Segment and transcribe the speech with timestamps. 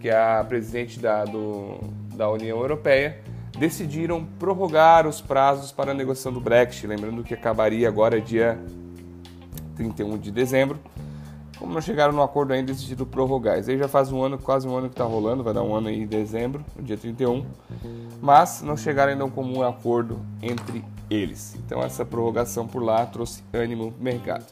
[0.00, 1.78] que é a presidente da, do,
[2.14, 3.18] da União Europeia,
[3.58, 8.58] decidiram prorrogar os prazos para a negociação do Brexit, lembrando que acabaria agora dia
[9.76, 10.80] 31 de dezembro
[11.62, 13.56] como não chegaram no acordo ainda, decidiram prorrogar.
[13.56, 15.72] Isso aí já faz um ano, quase um ano que está rolando, vai dar um
[15.72, 17.46] ano aí em dezembro, no dia 31.
[18.20, 21.54] Mas não chegaram ainda a um comum acordo entre eles.
[21.64, 24.44] Então essa prorrogação por lá trouxe ânimo no mercado.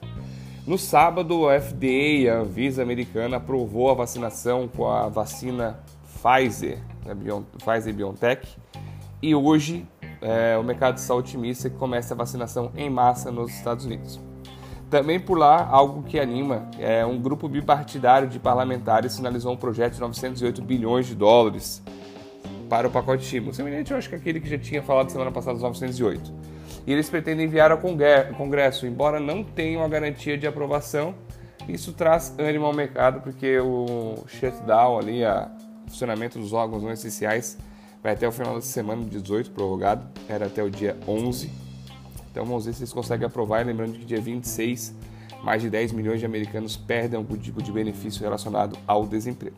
[0.71, 5.81] No sábado, a FDA, a Anvisa americana, aprovou a vacinação com a vacina
[6.15, 8.57] Pfizer, a Pfizer BioNTech.
[9.21, 9.85] E hoje
[10.23, 14.21] é, o mercado está otimista que começa a vacinação em massa nos Estados Unidos.
[14.89, 19.95] Também por lá, algo que anima, é um grupo bipartidário de parlamentares sinalizou um projeto
[19.95, 21.83] de 908 bilhões de dólares
[22.69, 23.53] para o pacote estímulo.
[23.53, 26.60] Semelhante, eu acho que aquele que já tinha falado semana passada, os 908.
[26.87, 31.15] E eles pretendem enviar ao Congresso, embora não tenham a garantia de aprovação.
[31.69, 37.59] Isso traz ânimo ao mercado, porque o shutdown ali, o funcionamento dos órgãos não essenciais,
[38.03, 41.71] vai até o final da semana, 18, prorrogado, era até o dia 11
[42.31, 43.65] então vamos ver se eles conseguem aprovar.
[43.67, 44.95] Lembrando que dia 26,
[45.43, 49.57] mais de 10 milhões de americanos perdem algum tipo de benefício relacionado ao desemprego.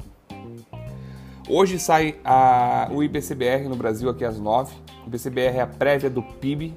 [1.48, 4.74] Hoje sai a, o IBCBR no Brasil aqui às 9.
[5.04, 6.74] O IBCBR é a prévia do PIB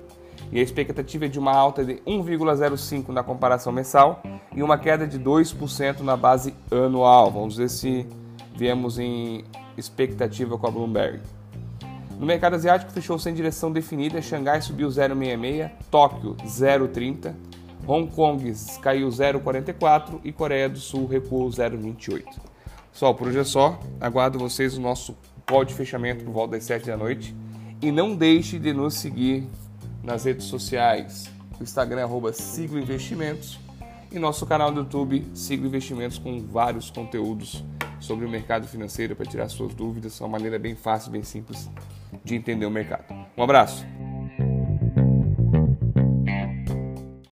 [0.52, 4.22] e a expectativa é de uma alta de 1,05 na comparação mensal
[4.56, 7.32] e uma queda de 2% na base anual.
[7.32, 8.08] Vamos ver se
[8.56, 9.44] viemos em
[9.78, 11.22] expectativa com a Bloomberg.
[12.20, 17.34] No mercado asiático fechou sem direção definida, Xangai subiu 0,66, Tóquio 0,30,
[17.88, 22.24] Hong Kong caiu 0,44 e Coreia do Sul recuou 0,28.
[22.92, 23.78] Pessoal, por hoje é só.
[24.00, 27.36] Aguardo vocês no nosso call de fechamento por volta das 7 da noite.
[27.82, 29.48] E não deixe de nos seguir
[30.06, 31.30] nas redes sociais.
[31.60, 33.60] Instagram é arroba Siglo Investimentos
[34.12, 37.64] e nosso canal do YouTube Siglo Investimentos com vários conteúdos
[38.00, 40.22] sobre o mercado financeiro para tirar suas dúvidas.
[40.22, 41.70] É uma maneira bem fácil, bem simples
[42.24, 43.14] de entender o mercado.
[43.36, 44.05] Um abraço!